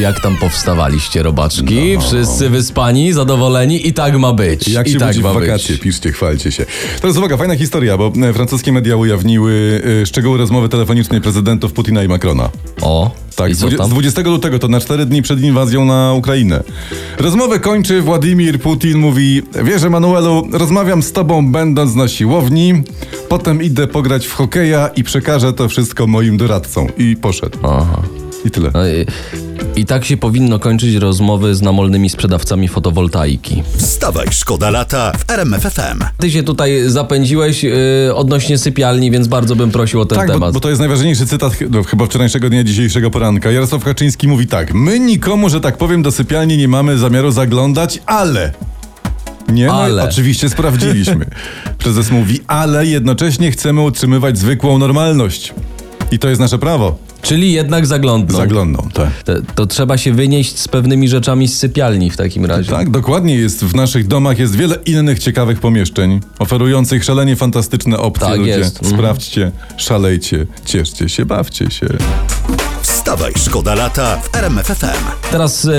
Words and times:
Jak 0.00 0.20
tam 0.20 0.36
powstawaliście, 0.36 1.22
robaczki? 1.22 1.96
Wszyscy 2.00 2.50
wyspani, 2.50 3.12
zadowoleni 3.12 3.88
i 3.88 3.92
tak 3.92 4.18
ma 4.18 4.32
być. 4.32 4.68
Jak 4.68 4.88
I 4.88 4.92
się 4.92 4.98
tak 4.98 5.16
ma 5.16 5.32
wakacje, 5.32 5.72
być. 5.74 5.82
piszcie, 5.82 6.12
chwalcie 6.12 6.52
się. 6.52 6.66
Teraz 7.00 7.16
uwaga, 7.16 7.36
fajna 7.36 7.56
historia, 7.56 7.96
bo 7.98 8.12
e, 8.22 8.32
francuskie 8.32 8.72
media 8.72 8.96
ujawniły 8.96 9.82
e, 10.02 10.06
szczegóły 10.06 10.38
rozmowy 10.38 10.68
telefonicznej 10.68 11.20
prezydentów 11.20 11.72
Putina 11.72 12.02
i 12.04 12.08
Macrona. 12.08 12.48
O, 12.82 13.10
Tak, 13.36 13.54
z 13.54 13.58
co 13.58 13.66
20 13.66 13.78
tam? 13.78 13.86
z 13.86 13.90
20 13.90 14.20
lutego, 14.22 14.58
to 14.58 14.68
na 14.68 14.80
4 14.80 15.06
dni 15.06 15.22
przed 15.22 15.42
inwazją 15.42 15.84
na 15.84 16.12
Ukrainę. 16.12 16.62
Rozmowę 17.18 17.60
kończy 17.60 18.02
Władimir 18.02 18.60
Putin, 18.60 18.98
mówi 18.98 19.42
Wiesz, 19.64 19.82
Emanuelu, 19.82 20.48
rozmawiam 20.52 21.02
z 21.02 21.12
tobą 21.12 21.52
będąc 21.52 21.94
na 21.94 22.08
siłowni, 22.08 22.82
potem 23.28 23.62
idę 23.62 23.86
pograć 23.86 24.26
w 24.26 24.32
hokeja 24.32 24.90
i 24.96 25.04
przekażę 25.04 25.52
to 25.52 25.68
wszystko 25.68 26.06
moim 26.06 26.36
doradcom. 26.36 26.86
I 26.98 27.16
poszedł. 27.16 27.58
Aha. 27.62 28.02
I 28.44 28.50
tyle. 28.50 28.70
No 29.78 29.82
i, 29.82 29.86
tak 29.86 30.04
się 30.04 30.16
powinno 30.16 30.58
kończyć 30.58 30.94
rozmowy 30.94 31.54
z 31.54 31.62
namolnymi 31.62 32.10
sprzedawcami 32.10 32.68
fotowoltaiki. 32.68 33.62
Wstawaj, 33.76 34.26
szkoda 34.30 34.70
lata 34.70 35.12
w 35.18 35.30
RMFFM. 35.30 36.04
Ty 36.18 36.30
się 36.30 36.42
tutaj 36.42 36.82
zapędziłeś 36.86 37.62
yy, 37.62 37.72
odnośnie 38.14 38.58
sypialni, 38.58 39.10
więc 39.10 39.28
bardzo 39.28 39.56
bym 39.56 39.70
prosił 39.70 40.00
o 40.00 40.06
ten 40.06 40.18
Tak, 40.18 40.26
bo, 40.26 40.32
temat. 40.32 40.54
bo 40.54 40.60
to 40.60 40.68
jest 40.68 40.78
najważniejszy 40.78 41.26
cytat 41.26 41.52
no, 41.70 41.82
chyba 41.82 42.06
wczorajszego 42.06 42.50
dnia, 42.50 42.64
dzisiejszego 42.64 43.10
poranka. 43.10 43.50
Jarosław 43.50 43.84
Kaczyński 43.84 44.28
mówi 44.28 44.46
tak. 44.46 44.74
My 44.74 45.00
nikomu, 45.00 45.48
że 45.48 45.60
tak 45.60 45.76
powiem, 45.76 46.02
do 46.02 46.10
sypialni 46.12 46.56
nie 46.56 46.68
mamy 46.68 46.98
zamiaru 46.98 47.30
zaglądać, 47.30 48.00
ale... 48.06 48.52
Nie, 49.48 49.66
no, 49.66 49.82
Ale. 49.82 50.04
oczywiście 50.04 50.48
sprawdziliśmy. 50.48 51.26
Prezes 51.82 52.10
mówi, 52.10 52.40
ale 52.46 52.86
jednocześnie 52.86 53.50
chcemy 53.50 53.80
utrzymywać 53.80 54.38
zwykłą 54.38 54.78
normalność. 54.78 55.54
I 56.12 56.18
to 56.18 56.28
jest 56.28 56.40
nasze 56.40 56.58
prawo. 56.58 57.07
Czyli 57.22 57.52
jednak 57.52 57.86
zaglądną. 57.86 58.38
Zaglądną, 58.38 58.88
tak. 58.94 59.22
to, 59.22 59.32
to 59.54 59.66
trzeba 59.66 59.98
się 59.98 60.12
wynieść 60.12 60.58
z 60.58 60.68
pewnymi 60.68 61.08
rzeczami 61.08 61.48
z 61.48 61.58
sypialni 61.58 62.10
w 62.10 62.16
takim 62.16 62.44
razie. 62.44 62.70
Tak, 62.70 62.90
dokładnie 62.90 63.34
jest. 63.34 63.64
W 63.64 63.74
naszych 63.74 64.06
domach 64.06 64.38
jest 64.38 64.56
wiele 64.56 64.76
innych 64.86 65.18
ciekawych 65.18 65.60
pomieszczeń, 65.60 66.20
oferujących 66.38 67.04
szalenie 67.04 67.36
fantastyczne 67.36 67.98
opcje. 67.98 68.26
Tak 68.26 68.38
ludzie. 68.38 68.50
jest. 68.50 68.76
Mhm. 68.76 68.96
Sprawdźcie, 68.96 69.52
szalejcie, 69.76 70.46
cieszcie 70.64 71.08
się, 71.08 71.26
bawcie 71.26 71.70
się. 71.70 71.86
Wstawaj, 73.08 73.32
szkoda 73.36 73.74
lata 73.74 74.16
w 74.16 74.36
RMFFM. 74.36 74.86
Teraz 75.30 75.64
y, 75.64 75.70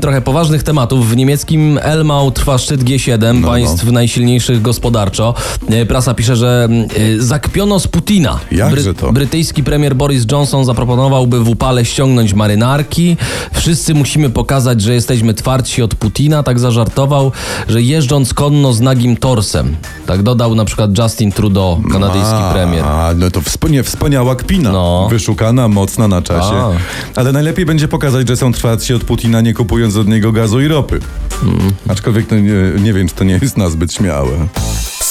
trochę 0.00 0.20
poważnych 0.20 0.62
tematów. 0.62 1.10
W 1.10 1.16
niemieckim 1.16 1.78
Elmau 1.82 2.30
trwa 2.30 2.58
szczyt 2.58 2.84
G7 2.84 3.40
No, 3.40 3.48
państw 3.48 3.84
najsilniejszych 3.84 4.62
gospodarczo. 4.62 5.34
Y, 5.82 5.86
prasa 5.86 6.14
pisze, 6.14 6.36
że 6.36 6.68
y, 6.98 7.22
zakpiono 7.22 7.80
z 7.80 7.88
Putina. 7.88 8.38
Jakże 8.52 8.94
to? 8.94 9.12
Brytyjski 9.12 9.64
premier 9.64 9.94
Boris 9.94 10.24
Johnson 10.32 10.64
zaproponował, 10.64 11.26
by 11.26 11.40
w 11.44 11.48
upale 11.48 11.84
ściągnąć 11.84 12.34
marynarki. 12.34 13.16
Wszyscy 13.52 13.94
musimy 13.94 14.30
pokazać, 14.30 14.80
że 14.80 14.94
jesteśmy 14.94 15.34
twardsi 15.34 15.82
od 15.82 15.94
Putina. 15.94 16.42
Tak 16.42 16.58
zażartował, 16.58 17.32
że 17.68 17.82
jeżdżąc 17.82 18.34
konno 18.34 18.72
z 18.72 18.80
nagim 18.80 19.16
torsem. 19.16 19.76
Tak 20.06 20.22
dodał 20.22 20.54
na 20.54 20.64
przykład 20.64 20.98
Justin 20.98 21.32
Trudeau, 21.32 21.82
kanadyjski 21.92 22.34
A, 22.34 22.52
premier. 22.52 22.84
A, 22.84 23.14
no 23.16 23.30
to 23.30 23.40
wspania, 23.40 23.82
wspaniała 23.82 24.36
kpina. 24.36 24.72
No. 24.72 25.08
Wyszukana, 25.10 25.68
mocna 25.68 26.08
na 26.08 26.22
czasie. 26.22 26.54
A. 26.54 26.69
Ale 27.16 27.32
najlepiej 27.32 27.66
będzie 27.66 27.88
pokazać, 27.88 28.28
że 28.28 28.36
są 28.36 28.52
twardsi 28.52 28.94
od 28.94 29.04
Putina, 29.04 29.40
nie 29.40 29.54
kupując 29.54 29.96
od 29.96 30.08
niego 30.08 30.32
gazu 30.32 30.60
i 30.60 30.68
ropy. 30.68 31.00
Mm. 31.42 31.58
Aczkolwiek 31.88 32.26
to 32.26 32.34
nie, 32.34 32.82
nie 32.82 32.92
wiem, 32.92 33.08
czy 33.08 33.14
to 33.14 33.24
nie 33.24 33.38
jest 33.42 33.56
nazbyt 33.56 33.92
śmiałe. 33.94 34.30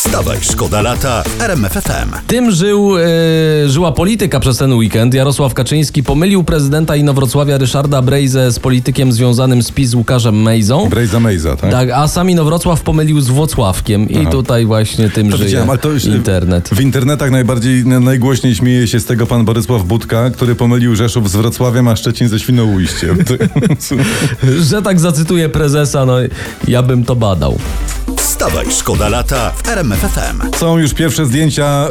Wstawaj, 0.09 0.37
szkoda 0.41 0.81
lata 0.81 1.23
w 1.23 1.41
RMFFM. 1.41 2.09
Tym 2.27 2.51
żył, 2.51 2.97
e, 2.97 3.69
żyła 3.69 3.91
polityka 3.91 4.39
przez 4.39 4.57
ten 4.57 4.73
weekend. 4.73 5.13
Jarosław 5.13 5.53
Kaczyński 5.53 6.03
pomylił 6.03 6.43
prezydenta 6.43 6.95
Inowrocławia 6.95 7.57
Ryszarda 7.57 8.01
Brejzę 8.01 8.51
z 8.51 8.59
politykiem 8.59 9.11
związanym 9.11 9.63
z 9.63 9.71
PiS 9.71 9.93
Łukarzem 9.93 10.41
Mejzą. 10.41 10.89
Brejza 10.89 11.19
Mejza, 11.19 11.55
tak? 11.55 11.71
Tak, 11.71 11.89
a 11.89 12.07
sam 12.07 12.29
Inowrocław 12.29 12.81
pomylił 12.81 13.21
z 13.21 13.27
Włocławkiem 13.27 14.09
i 14.09 14.27
tutaj 14.27 14.65
właśnie 14.65 15.09
tym 15.09 15.29
To 15.31 15.37
żyje 15.37 15.63
ale 15.69 15.77
to 15.77 15.89
już 15.89 16.05
internet. 16.05 16.69
W 16.69 16.81
internetach 16.81 17.31
najbardziej, 17.31 17.85
na- 17.85 17.99
najgłośniej 17.99 18.55
śmieje 18.55 18.87
się 18.87 18.99
z 18.99 19.05
tego 19.05 19.27
pan 19.27 19.45
Borysław 19.45 19.83
Budka, 19.83 20.29
który 20.29 20.55
pomylił 20.55 20.95
Rzeszów 20.95 21.29
z 21.29 21.35
Wrocławiem, 21.35 21.87
a 21.87 21.95
Szczecin 21.95 22.27
ze 22.29 22.39
Świnoujściem. 22.39 23.17
Że 24.69 24.81
tak 24.81 24.99
zacytuję 24.99 25.49
prezesa, 25.49 26.05
no 26.05 26.15
ja 26.67 26.83
bym 26.83 27.03
to 27.03 27.15
badał. 27.15 27.57
Wstawaj, 28.39 28.71
szkoda 28.71 29.09
lata 29.09 29.51
w 29.51 29.67
RMFFM. 29.67 30.41
Są 30.57 30.77
już 30.77 30.93
pierwsze 30.93 31.25
zdjęcia 31.25 31.63
e, 31.63 31.87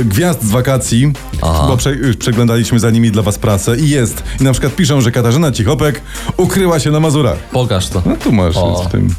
e, 0.00 0.04
gwiazd 0.04 0.42
z 0.42 0.50
wakacji, 0.50 1.12
Aha. 1.42 1.64
bo 1.68 1.76
prze, 1.76 1.92
już 1.92 2.16
przeglądaliśmy 2.16 2.80
za 2.80 2.90
nimi 2.90 3.10
dla 3.10 3.22
was 3.22 3.38
prasę 3.38 3.76
i 3.76 3.90
jest. 3.90 4.22
I 4.40 4.44
na 4.44 4.52
przykład 4.52 4.76
piszą, 4.76 5.00
że 5.00 5.10
Katarzyna 5.10 5.52
Cichopek 5.52 6.00
ukryła 6.36 6.80
się 6.80 6.90
na 6.90 7.00
Mazurach. 7.00 7.38
Pokaż 7.38 7.88
to. 7.88 8.02
No 8.06 8.16
tu 8.16 8.32
masz 8.32 8.56
O. 8.56 8.84
w 8.88 8.92
tym. 8.92 9.14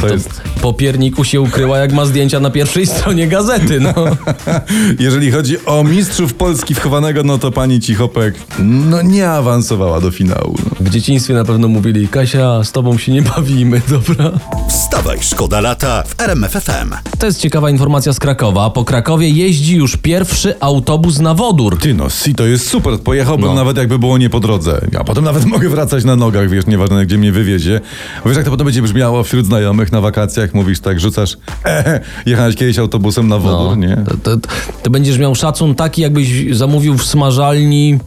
To, 0.00 0.06
To 0.06 0.12
jest. 0.12 0.40
po 0.62 0.72
pierniku 0.72 1.24
się 1.24 1.40
ukryła, 1.40 1.78
jak 1.78 1.92
ma 1.92 2.06
zdjęcia 2.06 2.40
na 2.40 2.50
pierwszej 2.50 2.86
stronie 2.96 3.28
gazety, 3.28 3.80
no. 3.80 3.94
Jeżeli 4.98 5.30
chodzi 5.30 5.56
o 5.66 5.84
mistrzów 5.84 6.34
Polski 6.34 6.74
wchowanego, 6.74 7.22
no 7.22 7.38
to 7.38 7.50
pani 7.52 7.80
Cichopek 7.80 8.34
no 8.58 9.02
nie 9.02 9.30
awansowała 9.30 10.00
do 10.00 10.10
finału. 10.10 10.54
No. 10.64 10.70
W 10.80 10.90
dzieciństwie 10.90 11.34
na 11.34 11.44
pewno 11.44 11.68
mówili, 11.68 12.08
Kasia, 12.08 12.64
z 12.64 12.72
tobą 12.72 12.98
się 12.98 13.12
nie 13.12 13.22
bawimy, 13.22 13.80
dobra? 13.90 14.30
Wstawaj, 14.68 15.18
szkoda 15.20 15.60
lata 15.60 16.02
w 16.06 16.20
RMFFM. 16.20 16.94
To 17.18 17.26
jest 17.26 17.40
ciekawa 17.40 17.70
informacja 17.70 18.12
z 18.12 18.18
Krakowa. 18.18 18.70
Po 18.70 18.84
Krakowie 18.84 19.28
jeździ 19.30 19.76
już 19.76 19.96
pierwszy 19.96 20.54
autobus 20.60 21.18
na 21.18 21.34
wodór. 21.34 21.78
Ty 21.78 21.94
no, 21.94 22.10
si 22.10 22.34
to 22.34 22.46
jest 22.46 22.68
super, 22.68 23.00
pojechałbym 23.00 23.46
No. 23.48 23.54
nawet 23.54 23.76
jakby 23.76 23.98
było 23.98 24.18
nie 24.18 24.30
po 24.30 24.40
drodze. 24.40 24.80
A 24.98 25.04
potem 25.04 25.24
nawet 25.24 25.44
mogę 25.44 25.68
wracać 25.68 26.04
na 26.04 26.16
nogach, 26.16 26.50
wiesz, 26.50 26.66
nieważne 26.66 27.06
gdzie 27.06 27.18
mnie 27.18 27.32
wywiezie. 27.32 27.80
Wiesz 28.26 28.36
jak 28.36 28.44
to 28.44 28.50
potem 28.50 28.64
będzie 28.64 28.82
brzmiało 28.82 29.22
wśród 29.24 29.46
znajomych 29.46 29.87
na 29.92 30.00
wakacjach, 30.00 30.54
mówisz 30.54 30.80
tak, 30.80 31.00
rzucasz, 31.00 31.36
e, 31.64 32.00
jechałeś 32.26 32.56
kiedyś 32.56 32.78
autobusem 32.78 33.28
na 33.28 33.38
wodór, 33.38 33.78
nie? 33.78 33.96
To, 33.96 34.36
to, 34.36 34.48
to 34.82 34.90
będziesz 34.90 35.18
miał 35.18 35.34
szacun 35.34 35.74
taki, 35.74 36.02
jakbyś 36.02 36.56
zamówił 36.56 36.98
w 36.98 37.04
smażalni 37.04 37.98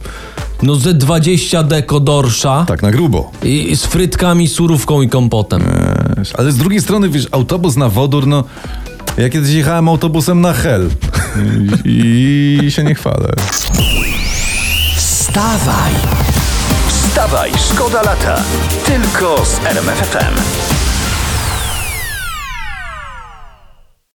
no 0.62 0.74
ze 0.74 0.94
20 0.94 1.62
deko 1.62 2.00
dorsza 2.00 2.64
Tak, 2.68 2.82
na 2.82 2.90
grubo. 2.90 3.30
i, 3.42 3.70
i 3.70 3.76
z 3.76 3.84
frytkami, 3.84 4.48
surówką 4.48 5.02
i 5.02 5.08
kompotem. 5.08 5.62
Wiesz, 6.16 6.32
Ale 6.38 6.52
z 6.52 6.56
drugiej 6.56 6.80
strony, 6.80 7.08
wiesz, 7.08 7.28
autobus 7.30 7.76
na 7.76 7.88
wodór, 7.88 8.26
no... 8.26 8.44
Ja 9.18 9.28
kiedyś 9.28 9.54
jechałem 9.54 9.88
autobusem 9.88 10.40
na 10.40 10.52
Hel 10.52 10.90
i, 11.84 12.58
i 12.62 12.70
się 12.70 12.84
nie 12.84 12.94
chwalę. 12.94 13.32
Wstawaj! 14.96 15.92
Wstawaj, 16.88 17.52
szkoda 17.70 18.02
lata. 18.02 18.42
Tylko 18.86 19.44
z 19.44 19.66
RMFFM. 19.66 20.81